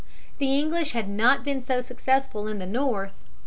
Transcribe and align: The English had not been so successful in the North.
The 0.39 0.57
English 0.57 0.93
had 0.93 1.07
not 1.07 1.43
been 1.43 1.61
so 1.61 1.79
successful 1.79 2.47
in 2.47 2.57
the 2.57 2.65
North. 2.65 3.23